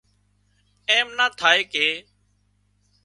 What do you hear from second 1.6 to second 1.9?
ڪي